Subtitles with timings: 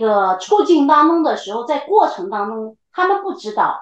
[0.00, 3.80] 当事人在那个处境当中的时候，在过程当中，他们不知道，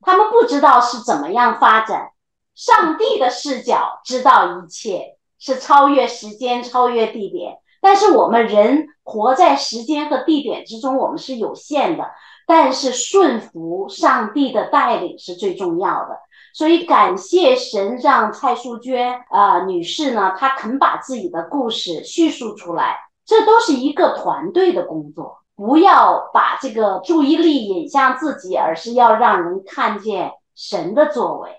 [0.00, 2.10] 他们不知道是怎么样发展。
[2.54, 7.58] 上帝的视角知道一切，是超越时间、超越地点。
[7.80, 12.10] 但是我们人活在时间和地点之中，我们是有限的。
[12.46, 16.18] 但是顺服上帝的带领是最重要的。
[16.52, 22.98] 所以感谢神，让蔡淑娟啊女士呢，她肯把自己的故事叙述出来。
[23.26, 31.50] 这都是一个团队的工作，不要把这个注意力引向自己，而是要让人看见神的作为。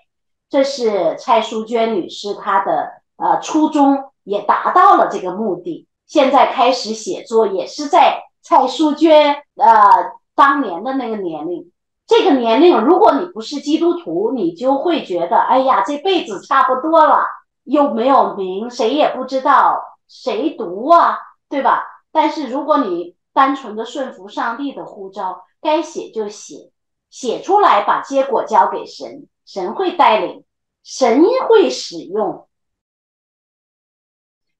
[0.48, 5.88] 这是蔡淑娟女士她的呃初衷，也达到了这个目的。
[6.06, 11.72] 现在开始写作，也是在蔡淑娟呃当年的那个年龄。
[12.06, 17.24] 这个年龄，如果你不是基督徒，你就会觉得，哎呀，这辈子差不多了，
[17.64, 21.84] 又没有名，谁也不知道，谁读啊，对吧？
[22.10, 26.72] 但是如果你单纯的顺服上帝的呼召，该写就写，
[27.10, 29.28] 写出来，把结果交给神。
[29.44, 30.44] 神会带领，
[30.82, 32.48] 神会使用。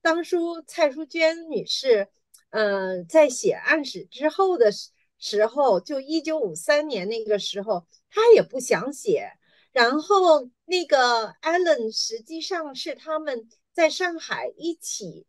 [0.00, 2.08] 当初蔡淑娟女士，
[2.50, 9.32] 嗯，在写案史之后的时时候，就一九五三年那个时候，她也不想写。
[9.72, 15.26] 然后那个 Allen 实际上是他们在上海一起，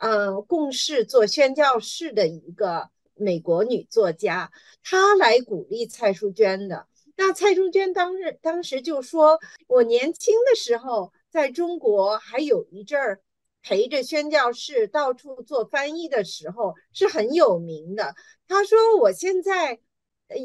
[0.00, 4.50] 嗯，共事做宣教士的一个美国女作家，
[4.82, 6.86] 她来鼓励蔡淑娟的。
[7.16, 9.38] 那蔡淑娟当日当时就说
[9.68, 13.20] ：“我年轻的时候在中国还有一阵儿
[13.62, 18.14] 陪着宣教士到处做翻译的时候是很有名的。”
[18.48, 19.80] 他说：“我现在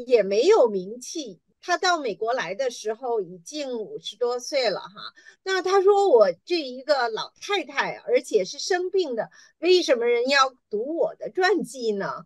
[0.06, 5.12] 也没有名气。”他到美国来的时候已经五十多岁了哈。
[5.42, 9.28] 那他说：“我这一个老太太，而且是生病的，
[9.58, 12.24] 为什么人要读我的传记呢？”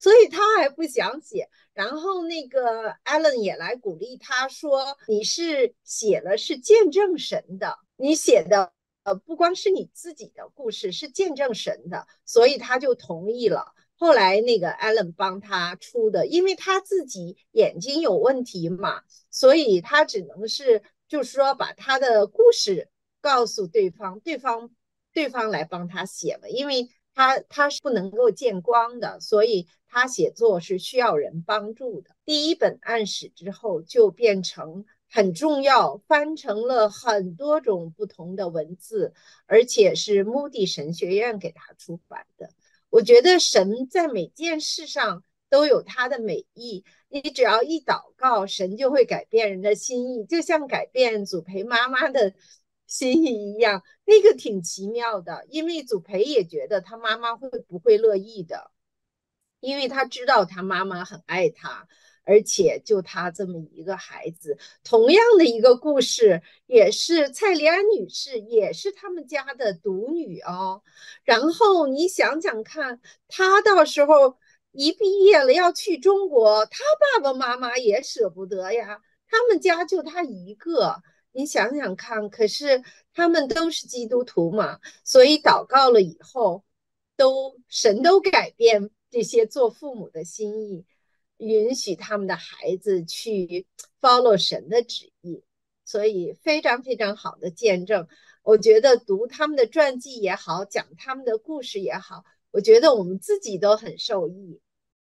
[0.00, 1.48] 所以他还不想写。
[1.72, 8.72] 然后那个 Allen 也来鼓励他说：“你是写了是见证神的，你写的
[9.04, 13.72] 呃不光是你自己的故事，是见证神的。”所以他就同意了。
[14.02, 22.88] 后来那个 Allen 帮他出的，因为他自己眼睛有问题嘛，所以他只能是就是说把他的故事
[23.20, 24.70] 告诉对方，对方
[25.12, 29.68] 对方来帮他写了，因为他他是不能够见光的，所以。
[29.94, 32.16] 他写作是需要人帮助的。
[32.24, 39.12] 第一本暗史之后就变成很重要，翻成了很多种不同的文字，
[39.44, 42.48] 而且是穆迪神学院给他出版的。
[42.92, 52.34] 我觉得神在每件事上都有他的美意，你只要一祷告，神就会改变人的心意，就像改变祖培妈妈的
[52.86, 55.46] 心意一样，那个挺奇妙的。
[55.48, 58.70] 因为祖培也觉得他妈妈会不会乐意的。
[59.60, 61.88] 因为他知道他妈妈很爱他，
[62.24, 70.82] 而且就他这么一个孩子，同样的一个故事，也是蔡丽安女士，也是他们家的独女哦。
[71.24, 74.36] 然后你想想看，她到时候
[74.72, 76.78] 一毕业了要去中国，她
[77.18, 79.00] 爸爸妈妈也舍不得呀。
[79.28, 81.02] 他们家就她一个，
[81.32, 82.28] 你想想看。
[82.30, 82.82] 可是
[83.14, 86.64] 他们都是基督徒嘛，所以祷告了以后，
[87.16, 88.90] 都神都改变。
[89.10, 90.86] 这些做父母的心意，
[91.42, 93.66] 允许他们的孩子去
[94.00, 95.42] follow 神的旨意，
[95.84, 98.06] 所以非常非常好的见证。
[98.42, 104.60] 我觉得读他们的传记也好，讲他们的故事也好，我觉得我们自己都很受益。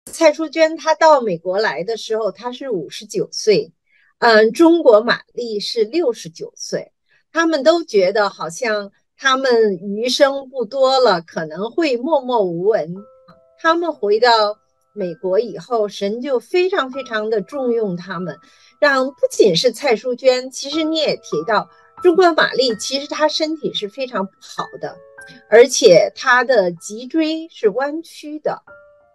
[0.06, 3.72] 蔡淑娟她到美国来的时候，她是五十九岁，
[4.18, 6.92] 嗯，中国玛丽是六十九岁，
[7.30, 12.94] 他们都觉得好像他们余生不多了，可能会默默无闻。
[13.58, 14.58] 他们回到
[14.94, 18.38] 美国以后，神就非常非常的重用他们，
[18.78, 21.68] 让不仅是蔡淑娟，其实你也提到
[22.02, 24.94] 中国玛丽，其实她身体是非常不好的，
[25.48, 28.62] 而且她的脊椎是弯曲的，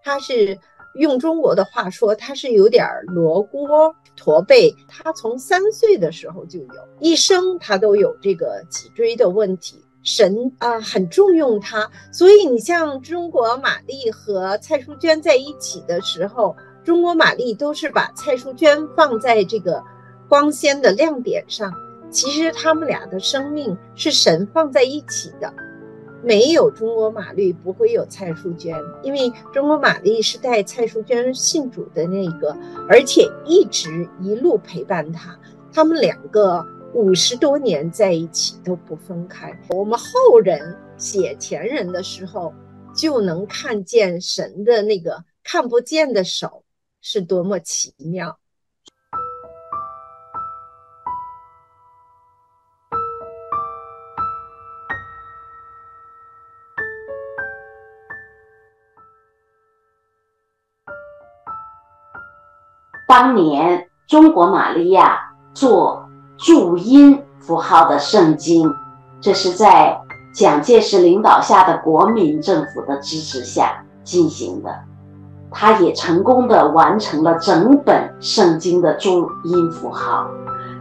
[0.04, 0.58] 她是
[0.96, 4.74] 用中国的话说，她是有点罗锅驼背。
[4.88, 9.84] 她从三岁的时候就有，一生她都有这个脊椎的问题。
[10.08, 19.84] 神啊，很重用他，所以你像中国玛丽和蔡淑娟在一起的时候，中国玛丽都是把蔡淑娟放在这个
[20.30, 21.70] 光鲜的亮点上。
[22.10, 25.54] 其实他们俩的生命是神放在一起的，
[26.24, 32.56] 没有中国玛丽不会有蔡淑娟，因为中国玛丽是带蔡淑娟信主的那个，
[32.88, 35.38] 而且一直一路陪伴她，
[35.74, 36.66] 他们两个。
[36.94, 39.56] 五十多年在一起都不分开。
[39.70, 42.54] 我们后人写前人的时候，
[42.96, 46.64] 就能看见神的那个看不见的手
[47.02, 48.40] 是多么奇妙。
[63.08, 66.07] 当年中国玛利亚做
[66.38, 68.72] 注音符号的圣经，
[69.20, 70.00] 这是在
[70.34, 74.70] 蒋介石领导下的国民政府的支持下进行的。
[75.50, 80.28] 他也成功的完成了整本圣经的注音符号，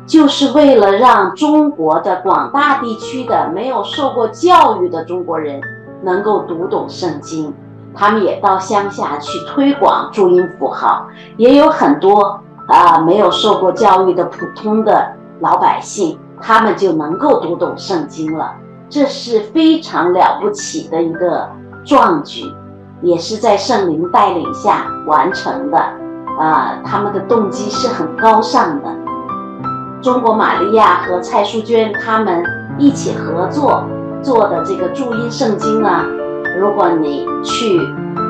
[0.07, 5.61] 就是为了让中国的广大地区的没有受过教育的中国人
[6.03, 7.55] 能够读懂圣经。
[7.95, 11.07] 他们也到乡下去推广注音符号，
[11.39, 12.39] 也有很多
[12.69, 18.55] 啊没有受过教育的普通的老百姓，他们就能够读懂圣经了。
[18.89, 21.49] 这是非常了不起的一个
[21.85, 22.45] 壮举，
[23.03, 25.79] 也是在圣灵带领下完成的。
[26.39, 28.95] 啊，他们的动机是很高尚的。
[30.03, 32.45] 中国玛利亚和蔡淑娟他们
[32.79, 33.83] 一起合作
[34.23, 36.05] 做的这个注音圣经呢。
[36.61, 37.81] 如果你去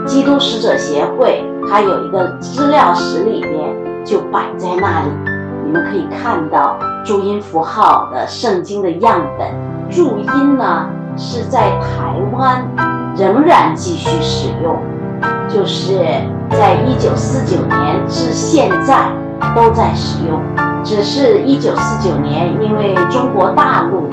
[0.07, 5.09] 基督使者协会，它有一个资料室里边就摆在那里，
[5.67, 9.49] 你们可以看到注音符号的圣经的样本。
[9.91, 10.87] 注音呢
[11.17, 12.65] 是在台湾
[13.17, 14.77] 仍然继续使用，
[15.49, 15.99] 就是
[16.51, 19.09] 在一九四九年至现在
[19.57, 20.41] 都在使用，
[20.85, 24.09] 只是一九四九年因为中国大陆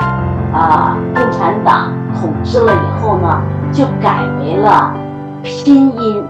[0.54, 3.40] 啊共产党统治了以后呢。
[3.74, 4.94] 就改为了
[5.42, 6.24] 拼音，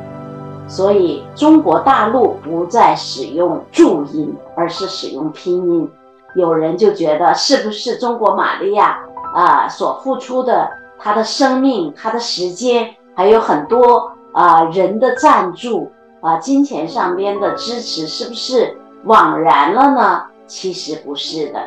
[0.74, 5.88] 所以中国大陆不再使用注音，而是使用拼音。
[6.36, 8.98] 有人就觉得，是不是中国玛利亚
[9.36, 20.24] 啊所付出的她的生命、她的时间，还有很多啊人的赞助啊金钱上边的支持，是不是枉然了呢？
[20.48, 21.60] 其实不是的，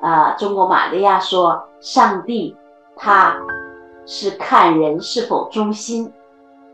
[0.00, 2.56] 啊，中国玛利亚说，上帝
[2.96, 3.36] 他。
[4.10, 6.10] 是看人是否忠心，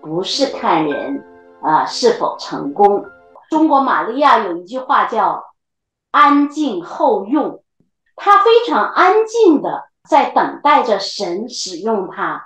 [0.00, 1.20] 不是看人
[1.64, 3.06] 啊是否成功。
[3.50, 5.44] 中国玛利亚有一句话叫
[6.12, 7.62] “安静后用”，
[8.16, 12.44] 她非常安静的在等待着神使用她。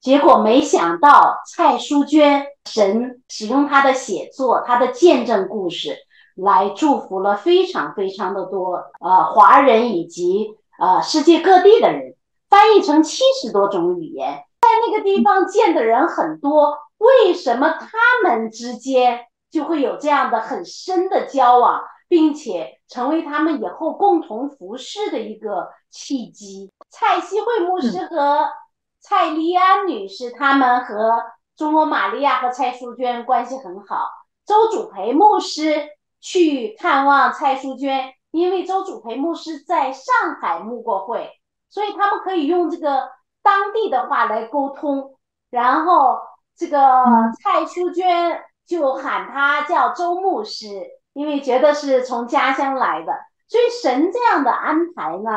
[0.00, 5.96] 结果没想到蔡淑娟，神使用她的写作、她的见证故事，
[6.36, 12.14] 来祝福了非常非常的多呃华人以及呃世界各地的人。
[12.48, 16.76] 翻译成七十多种语言，在那个地方见的人很多。
[17.00, 17.88] 为什么他
[18.22, 26.70] 们之间就会有这样的很深的交往，并且成为他们以后共同服侍的一个契机？
[26.90, 28.50] 蔡希慧牧师和
[29.00, 31.22] 蔡丽安女士，他们和
[31.56, 34.08] 中国玛利亚和蔡淑娟关系很好。
[34.44, 35.88] 周主培牧师
[36.20, 41.30] 去看望蔡淑娟，因为周主培牧师在上海牧过会。
[41.70, 43.08] 所以他们可以用这个
[43.42, 45.16] 当地的话来沟通，
[45.50, 46.18] 然后
[46.60, 46.76] 这个
[47.42, 50.66] 蔡淑娟就喊他叫周牧师，
[51.14, 53.14] 因为觉得是从家乡来的。
[53.48, 55.30] 所以神这样的安排呢，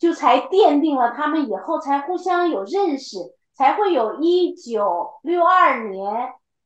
[0.00, 3.18] 就才奠定了他们以后才互相有认识，
[3.56, 6.12] 才会有一九六二年，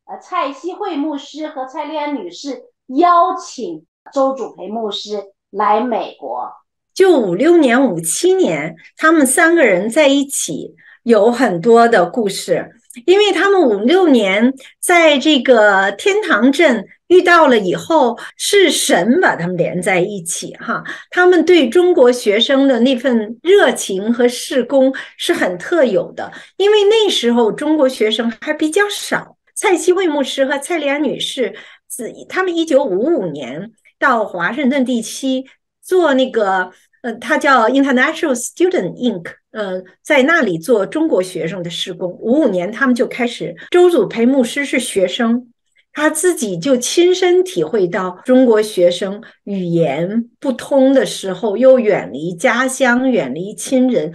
[0.06, 6.50] 呃，蔡希慧牧师和蔡丽安女士邀请周主培牧师来美国。
[6.94, 20.82] 就五六年、五七年，他们三个人在一起有很多的故事，因为他们五六年在这个天堂镇遇到了以后，是神把他们连在一起哈。
[21.10, 29.36] 他们对中国学生的那份热情和事工是很特有的，因为那时候中国学生还比较少。
[29.54, 31.54] 蔡希慧牧师和蔡丽安女士，
[31.88, 35.44] 自他们一九五五年到华盛顿地区
[35.82, 36.70] 做那个。
[37.00, 39.24] 呃，他叫 International Student Inc，
[39.58, 42.08] 呃，在那里做中国学生的施工。
[42.20, 43.56] 五五年，他们就开始。
[43.72, 45.48] 周祖培牧师是学生，
[45.92, 54.12] 他自己就亲身体会到中国学生语言不通的时候，又远离家乡，远离亲人。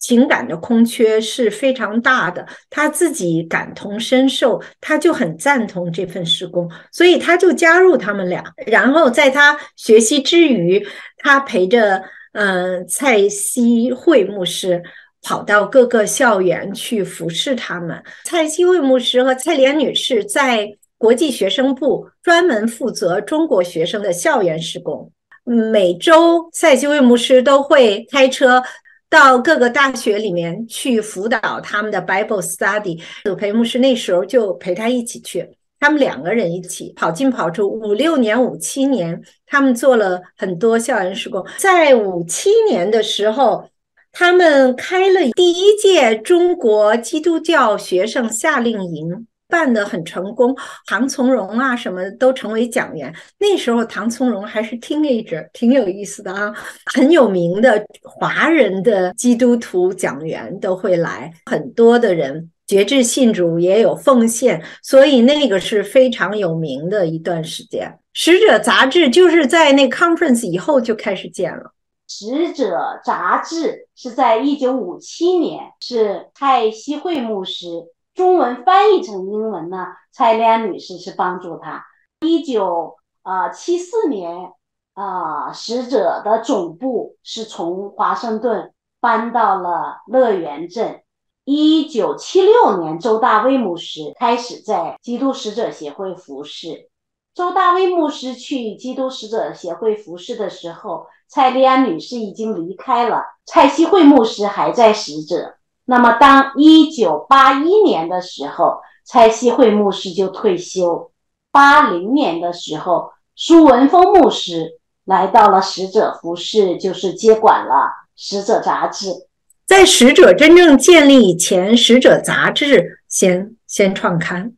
[0.00, 8.42] 情感的空缺是非常大的，他自己感同身受，他就很赞同这份施工，所以他就加入他们俩。
[8.66, 10.84] 然后在他学习之余，
[11.18, 14.82] 他陪着嗯蔡希慧牧师
[15.22, 18.02] 跑到各个校园去服侍他们。
[18.24, 20.68] 蔡希慧牧师和蔡莲女士在
[20.98, 25.10] 国际学生部专门负责中国学生的校园施工。
[25.44, 28.62] 每周蔡希慧牧师都会开车。
[29.10, 33.02] 到各个大学里面去辅导他们的 Bible Study。
[33.24, 35.46] 鲁培牧师那时候就陪他一起去，
[35.80, 41.44] 他们两个人一起跑进跑出，五六年、五七年，他们做了很多校园施工。
[41.56, 43.68] 在五七年的时候，
[44.12, 49.26] 他们开了第一届中国基督教学生夏令营。
[49.50, 50.56] 办得很成功，
[50.86, 53.12] 唐从容啊，什么都成为讲员。
[53.40, 56.54] 那时候唐从容还是 teenager，挺有意思的啊，
[56.86, 67.98] 很有名的华人的基督徒讲员都会来，很多的人觉志信主，也有奉献，所以那个是非常有名的一段时间。
[68.12, 71.72] 使者杂志就是在那 conference 以后就开始建了。
[72.06, 77.66] 使者杂志是在一九五七年，是蔡希慧牧师。
[78.14, 79.86] 中文翻译成英文呢？
[80.12, 81.84] 蔡丽安女士是帮助他。
[82.20, 84.52] 一九啊七四年
[84.94, 91.00] 啊，使者的总部是从华盛顿搬到了乐园镇。
[91.44, 96.88] 一九七六年，周大威牧师开始在基督使者协会服侍。
[97.34, 105.54] 周大威牧师去基督使者协会服侍的时候，蔡丽安女士已经离开了，蔡希慧牧师还在使者。
[105.84, 111.10] 那么，当一九八一年的时候，蔡希慧牧师就退休。
[111.50, 119.29] 八零年的时候，苏文峰牧师来到了使者服饰，就是接管了使者杂志。
[119.70, 124.52] 在使者真正建立以前，使者杂志先先创刊。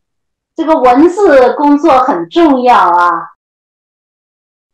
[0.55, 3.11] 这个文字工作很重要啊。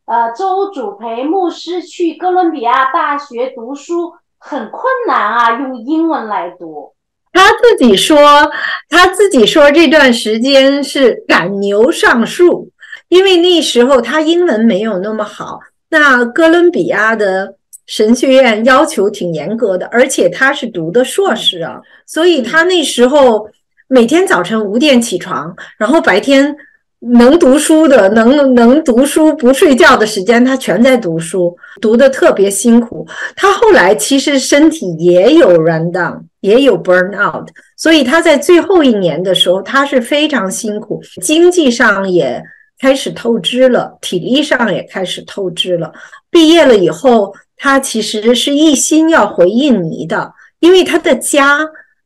[0.05, 4.13] 呃，周主培牧师去哥伦比亚大学读书。
[4.41, 6.93] 很困难啊，用英文来读。
[7.33, 8.49] 他自己说，
[8.87, 12.71] 他自己说这段时间是赶牛上树，
[13.09, 15.59] 因为那时候他英文没有那么好。
[15.89, 17.55] 那哥伦比亚的
[17.89, 23.49] 神学院要求挺严格的，而且他是读的硕士啊，所以他那时候
[23.87, 26.55] 每天早晨五点起床，然后白天。
[27.01, 33.07] 能读书的，能能读书不睡觉的时间，他全在读书，读的特别辛苦。
[33.37, 42.43] 他后来其实身体也有 run down，也有 burn out，所以他在最后一年的时候，他是非常辛苦，经济上也
[42.81, 45.93] 开始透支了，体力上也开始透支了。
[46.29, 51.59] 毕业了以后，他其实是一心要回印尼的，因为他的家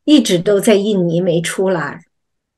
[0.04, 2.00] 一直都在印尼没出来。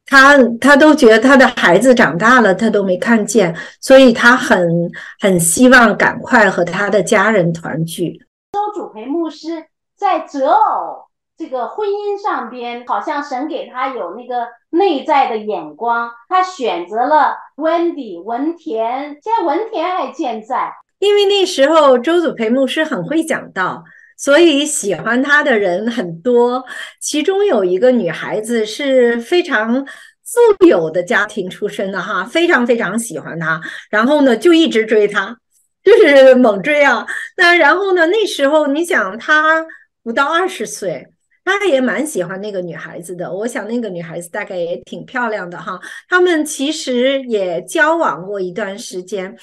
[0.07, 8.19] 他他都觉得他的孩子长大了，他都没看见，所以他很很希望赶快和他的家人团聚。
[8.53, 20.73] 周主培牧师在择偶这个婚姻上边，好像神给他有那个内在的眼光，他选择了 Wendy 文田，现在文田还健在。
[20.99, 23.85] 因为那时候周祖培牧师很会讲道。
[24.19, 26.65] 所以喜欢他的人很多，
[26.99, 33.61] 其中有一个女孩子是非常富有的家庭出身的哈，非常非常喜欢他，
[33.91, 35.37] 然后呢就一直追他，
[35.85, 37.07] 就是猛追啊。
[37.37, 39.63] 那然后呢，那时候你想他
[40.03, 41.07] 不到二十岁，
[41.45, 43.31] 他也蛮喜欢那个女孩子的。
[43.31, 45.79] 我想那个女孩子大概也挺漂亮的哈。
[46.09, 49.37] 他们其实也交往过一段时间，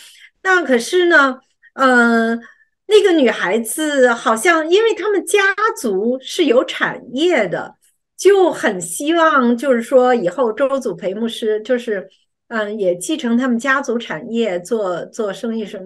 [0.44, 1.40] 那可是呢，
[1.74, 2.40] 嗯。
[2.86, 5.40] 那个女孩子好像，因为他们家
[5.82, 7.76] 族是有产业的，
[8.18, 12.08] 就很希望，就是说以后周祖培牧师就是，
[12.50, 15.86] 嗯，也继承他们家族产业，做做生意什么。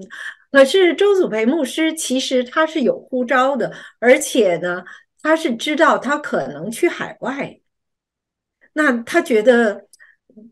[0.51, 4.83] 可是周祖培牧师其实他是有呼召的，而且呢，
[5.21, 7.59] 他是知道他可能去海外，
[8.73, 9.85] 那他觉得。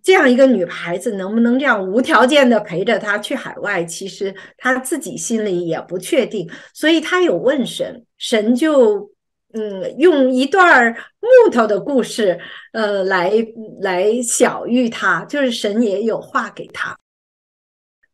[0.02, 3.84] 这样一个女孩子能不能这样无条件的陪着他去海外？
[3.86, 9.12] 其实他自己心里也不确定，所以他有问神，神就
[9.54, 12.40] 嗯用一段木头的故事，
[12.74, 13.32] 呃来
[13.82, 16.98] 来小喻他，就是神也有话给他。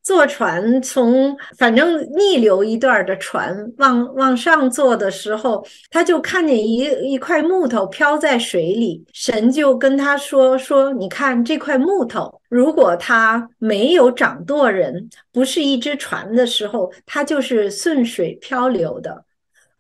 [0.04, 9.06] 坐船从反正逆流一段的船往往上坐的时候，他就看见一一块木头飘在水里。
[9.14, 19.26] 神就跟他说：“说你看这块木头，如果它没有掌舵人，不是一只船的时候，它就是顺水漂流的。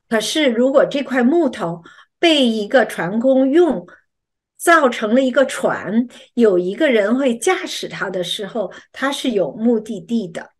[0.07, 1.81] 可是如果这块木头
[2.19, 3.85] 被一个船工用，
[4.61, 10.51] 造成了一个船，有一个人会驾驶它的时候，它是有目的地的。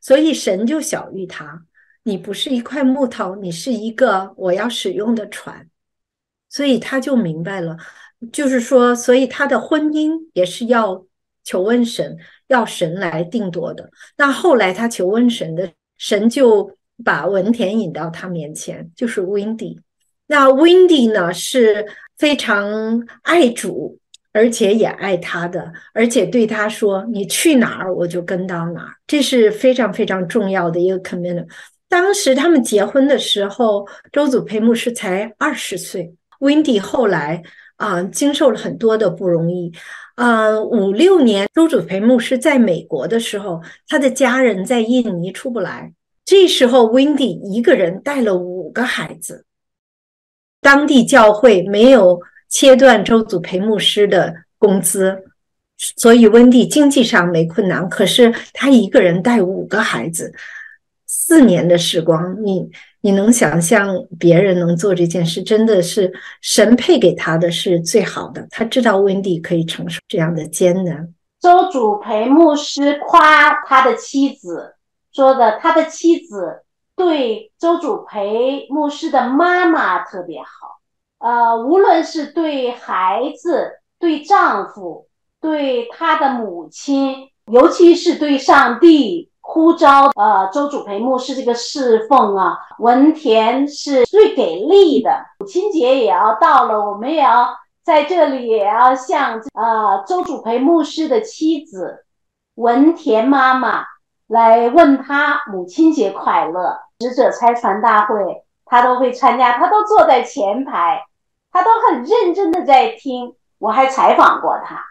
[0.00, 1.62] 所以神就小喻他，
[2.02, 5.70] 你不是一块木头，你是一个我要使用的船。
[6.48, 7.76] 所以他就明白了，
[8.32, 11.06] 就是说，所以他的婚姻也是要
[11.44, 13.88] 求问神，要神来定夺的。
[14.16, 19.78] 那后来他求问神的神就把文田引到他面前，就是 Wendy。
[20.26, 21.86] 那 Wendy 呢是
[22.18, 23.98] 非常爱主，
[24.32, 31.46] 而且也爱他的，而且对他说：“你去哪儿，我就跟到哪儿。”这是非常非常重要的一个 commitment。
[31.88, 36.12] 当时他们结婚的时候，周祖培牧师才二十岁。
[36.40, 37.42] Wendy 后来
[37.76, 39.72] 啊，经受了很多的不容易。
[40.16, 45.92] 嗯，五六年，周祖培牧师在美国的时候，他的家人在印尼出不来。
[46.24, 49.45] 这时候，Wendy 一个人带了五个孩子。
[50.66, 55.16] 当地教会没有切断周祖培牧师的工资，
[55.78, 57.88] 所以温蒂经济上没困难。
[57.88, 60.34] 可是他一个人带五个孩子，
[61.06, 62.68] 四年的时光，你
[63.00, 65.40] 你能想象别人能做这件事？
[65.40, 68.44] 真的是神配给他的是最好的。
[68.50, 71.14] 他知道温蒂可以承受这样的艰难。
[71.40, 74.74] 周祖培牧师夸他的妻子，
[75.12, 76.64] 说的他的妻子。
[76.96, 80.80] 对周主培牧师的妈妈特别好，
[81.18, 85.06] 呃，无论是对孩子、对丈夫、
[85.40, 95.10] 对他的母亲，尤其是对上帝呼召，呃，周主培牧师这个侍奉啊，文田是最给力的。
[95.38, 97.54] 母亲节也要到了，我们也要
[97.84, 102.06] 在这里也要向呃周主培牧师的妻子
[102.54, 103.84] 文田妈妈
[104.26, 106.85] 来问他母亲节快乐。
[107.00, 111.04] 使者拆船大会，他都会参加，他都坐在前排，
[111.52, 113.36] 他都很认真的在听。
[113.58, 114.82] 我还采访过他。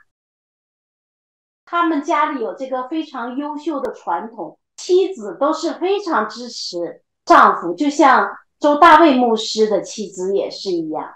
[1.65, 11.11] 他们家里有这个非常优秀的传统，妻子都是非常支持丈夫，就像周大卫牧师的妻子也是一样，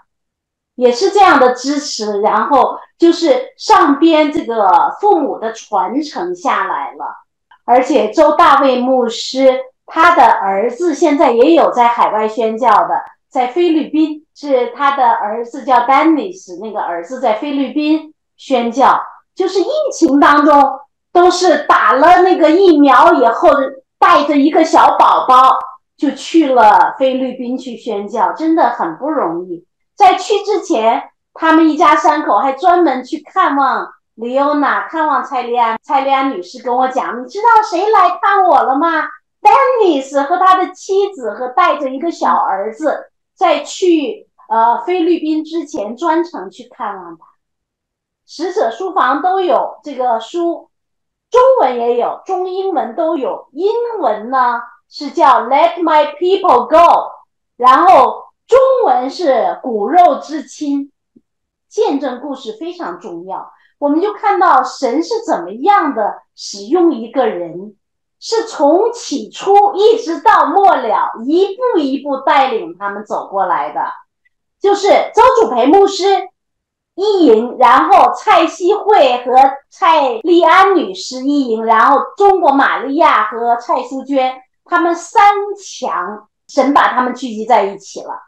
[0.74, 2.20] 也是这样的支持。
[2.20, 7.04] 然后就是上边这个父母的传承下来了，
[7.64, 9.60] 而且周大卫牧师。
[9.92, 19.00] 他的儿子现在也有在海外宣教的，在菲律宾是他的儿子叫丹尼斯，那个儿子在菲律宾宣教，
[19.34, 20.78] 就是疫情当中
[21.12, 23.48] 都是打了那个疫苗以后，
[23.98, 25.58] 带着一个小宝宝
[25.96, 29.66] 就去了菲律宾去宣教，真的很不容易。
[29.96, 35.76] 在去之前，他们一家三口还专门去看望李欧娜，看望蔡丽安。
[35.82, 39.02] 蔡丽安女士跟我讲：“你知道谁来看我了吗？”
[39.40, 47.24] 丹尼斯和他的妻子和带着一个小儿子，在去呃菲律宾之前专程去看望他。
[48.26, 50.70] 使者书房都有这个书，
[51.30, 53.48] 中文也有，中英文都有。
[53.52, 57.10] 英文呢是叫 Let My People Go，
[57.56, 60.92] 然后中文是骨肉之亲。
[61.68, 67.76] 见证故事非常重要，我们就看到神是怎么样的使用一个人。
[68.20, 73.80] 是从起初一直到末了，一步一步带领他们走过来的，
[74.60, 76.04] 就是周主培牧师
[76.94, 79.32] 一营，然后蔡希慧和
[79.70, 85.22] 蔡丽安女士一营，然后中国玛利亚和蔡淑娟，他们三
[85.56, 88.20] 强，神把他们聚集在一起了，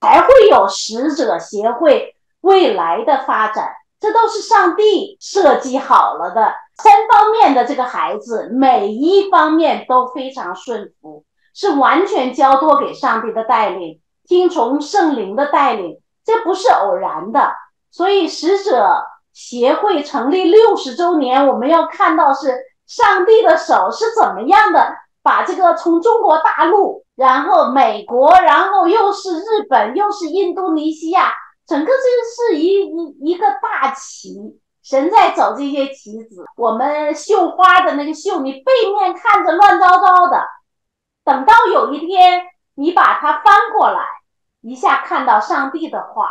[0.00, 3.68] 才会有使者协会未来的发展，
[4.00, 6.54] 这都是上帝设计好了的。
[6.76, 17.52] 三方面的这个孩子，每一方面都非常顺服，是完全交托给上帝的带领，听从圣灵的带领，这不是偶然的。
[17.90, 22.52] 所以使者协会成立六十周年，我们要看到是
[22.86, 31.32] 上帝的手是怎么样的，把这个从中国大陆，然后美国，然后又是日本，又是印度尼西亚，
[31.68, 34.58] 整个这是一一一个大旗。
[34.84, 40.46] 神在走这些棋子，我们绣花的那个绣，你背面看着乱糟糟的，
[41.24, 42.44] 等到有一天
[42.74, 44.04] 你把它翻过来，
[44.60, 46.28] 一下看到上帝的画，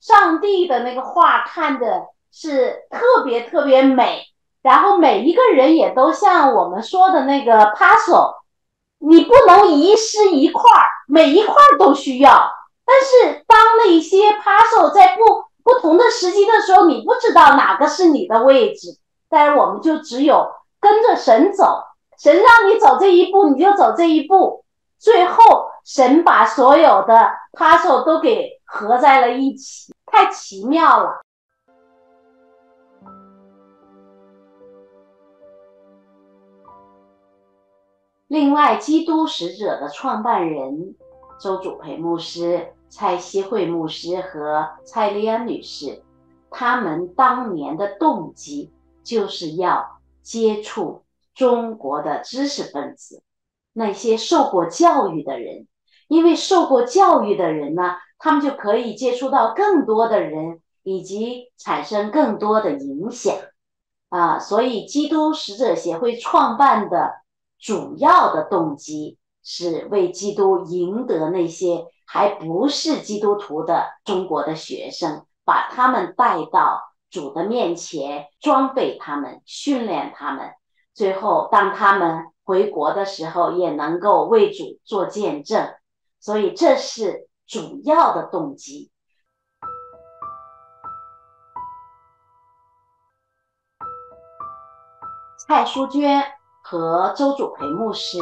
[0.00, 4.24] 上帝的那个画看着是特别特别美，
[4.60, 8.38] 然后每一个人也都像我们说的那个 puzzle，
[8.98, 12.50] 你不能遗失一块儿，每一块儿都需要，
[12.84, 15.45] 但是当那些 puzzle 在不。
[15.66, 20.46] 不同的时机的时候，你不知道哪个是你的位置，但是我们就只有
[20.78, 21.82] 跟着神走，
[22.20, 24.64] 神让你走这一步，你就走这一步，
[24.96, 25.42] 最后
[25.84, 31.20] 神把所有的 puzzle 都给合在了一起，太奇妙了。
[38.28, 40.94] 另外，基督使者的创办人
[41.40, 42.75] 周主培牧师。
[42.88, 46.02] 蔡希慧牧师和蔡丽安女士，
[46.50, 48.72] 他们当年的动机
[49.02, 51.02] 就是要接触
[51.34, 53.22] 中国的知识分子，
[53.72, 55.66] 那些受过教育的人，
[56.08, 63.34] 因为受过教育的人呢，他们就可以接触到更多的人，以及产生更多的影响
[64.08, 64.38] 啊。
[64.38, 67.12] 所以，基督使者协会创办的
[67.58, 76.80] 主要的动机是为基督赢得那些还不是基督徒的中国的学生，把他们带到。
[77.08, 80.50] 主的面前装备他们，训练他们，
[80.92, 85.72] 最后当他们回国的时候，也能够为主做见证。
[86.18, 88.90] 所以这是主要的动机。
[95.46, 96.24] 蔡淑娟
[96.60, 98.18] 和周祖培牧师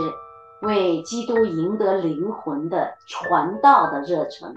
[0.64, 4.55] 为基督赢得灵魂的传道的热忱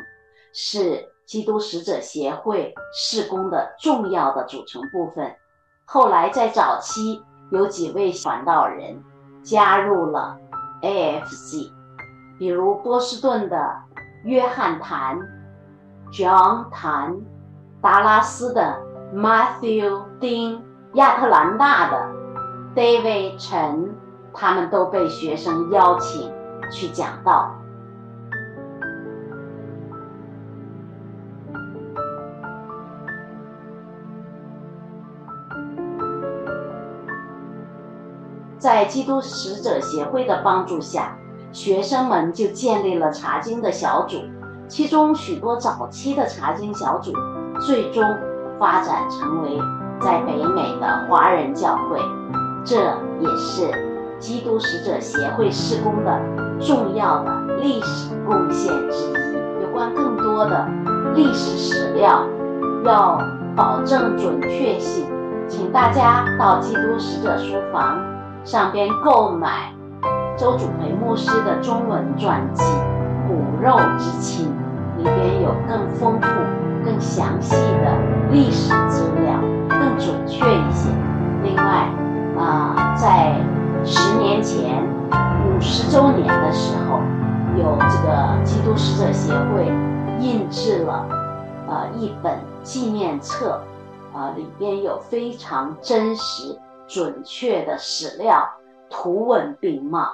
[0.53, 1.09] 是。
[1.27, 5.35] 基督使者协会事工的重要的组成部分。
[5.83, 9.03] 后来在早期，有几位传道人
[9.43, 10.37] 加入了
[10.81, 11.69] AFC，
[12.39, 13.75] 比如波士顿的
[14.23, 15.19] 约翰谭
[16.13, 17.19] （John 谭）、
[17.83, 18.81] 达拉斯的
[19.13, 22.09] Matthew 丁、亚特兰大的
[22.73, 23.93] David 陈，
[24.39, 26.31] 他们都被学生邀请
[26.71, 27.55] 去讲道。
[38.59, 41.17] 在基督使者协会的帮助下，
[41.51, 44.21] 学生们就建立了查经的小组，
[44.67, 47.11] 其中许多早期的查经小组，
[47.61, 48.03] 最终
[48.59, 49.57] 发展成为
[49.99, 51.99] 在北美的华人教会。
[52.65, 52.75] 这
[53.21, 53.86] 也是
[54.19, 56.19] 基督使者协会施工的
[56.59, 59.63] 重要的历史贡献之一。
[59.63, 60.67] 有关更多的
[61.15, 62.25] 历史史料，
[62.83, 63.19] 要
[63.55, 65.05] 保证准确性，
[65.47, 67.99] 请大家到基督使者书房。
[68.43, 69.73] 上边购买
[70.37, 72.63] 周主培牧师的中文传记
[73.27, 74.49] 《骨肉之亲》，
[74.97, 76.27] 里边有更丰富、
[76.85, 77.91] 更详细的
[78.31, 80.89] 历史资料，更准确一些。
[81.43, 81.89] 另外，
[82.39, 83.35] 啊，在
[83.89, 84.83] 十年前
[85.47, 86.99] 五十周年的时候，
[87.57, 89.65] 有这个基督使者协会
[90.19, 91.07] 印制了
[91.69, 93.61] 呃一本纪念册，
[94.13, 96.59] 啊，里边有非常真实。
[96.85, 98.47] 准确的史料，
[98.89, 100.07] 图文并茂，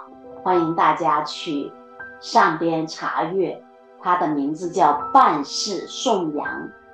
[0.44, 1.72] 欢迎大家去
[2.20, 3.64] 上边查阅。
[4.02, 6.48] 它的名字叫《半世颂扬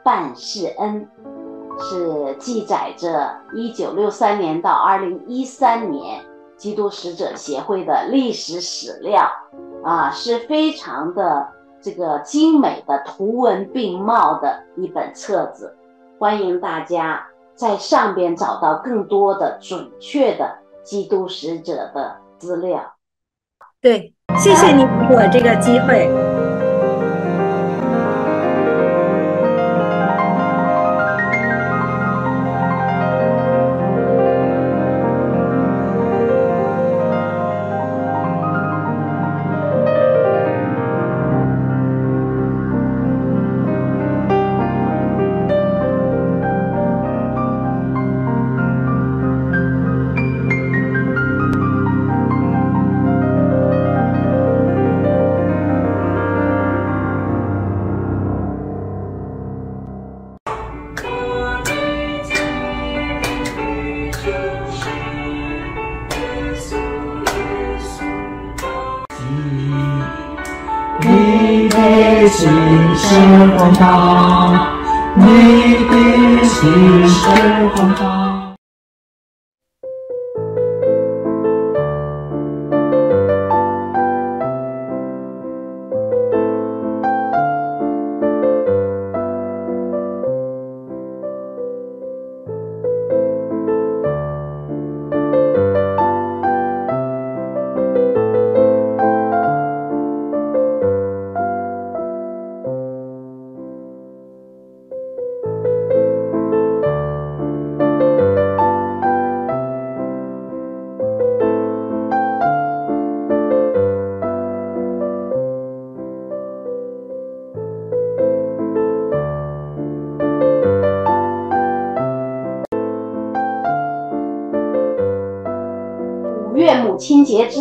[0.03, 1.07] 半世恩》，
[1.81, 6.21] 是记载着一九六三年到二零一三年
[6.59, 9.27] 基督使者协会的历史史料，
[9.83, 11.47] 啊，是非常的
[11.81, 15.75] 这个精美的图文并茂的一本册子，
[16.19, 17.25] 欢迎大家。
[17.55, 20.49] 在上边找到更多的准确的
[20.81, 22.93] 基督使者的资料。
[23.81, 26.28] 对，谢谢你给我这个机会。
[72.99, 73.57] 清
[76.61, 76.67] 节
[77.07, 78.18] 之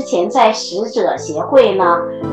[0.08, 1.84] 前，在使者协会呢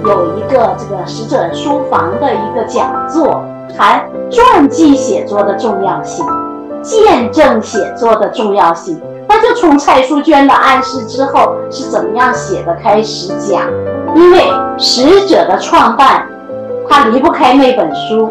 [0.05, 3.43] 有一个这个使者书房的一个讲座，
[3.77, 6.25] 谈传记写作的重要性，
[6.81, 8.97] 见证写作的重要性。
[9.27, 13.63] 那就从蔡淑娟的暗示之后是怎么样写的开始讲，
[14.15, 14.45] 因为
[14.77, 16.25] 使者的创办，
[16.87, 18.29] 他离不开那本书。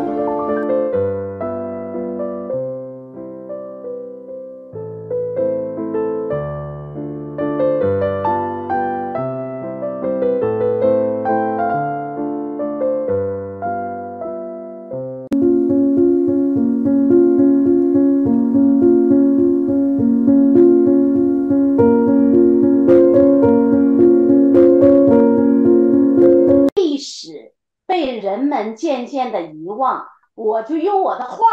[29.06, 31.46] 渐的遗忘，我就用我的话，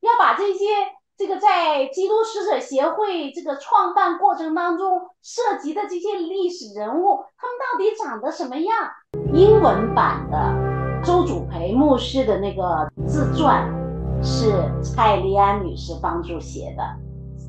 [0.00, 0.64] 要把这些
[1.16, 8.76] 这个在基督使者协会这个创办过程当中涉及的这些历史人物，他们到底长得什么样？
[9.32, 13.68] 英文版的周祖培牧师的那个自传
[14.22, 16.82] 是蔡丽安女士帮助写的，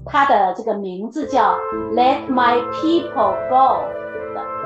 [0.06, 1.56] 她的这个名字叫
[1.94, 3.84] Let My People Go，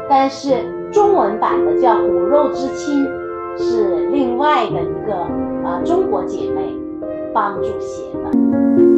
[0.10, 3.23] 但是中文版的叫骨肉之亲。
[3.58, 5.14] 是另外的一个
[5.64, 6.76] 呃中国姐妹
[7.34, 8.93] 帮助写的。